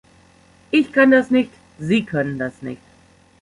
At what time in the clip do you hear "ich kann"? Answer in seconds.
0.71-1.11